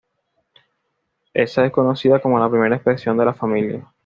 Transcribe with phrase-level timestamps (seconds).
[1.35, 3.93] Esa es conocida como la primera expresión de "La Familia".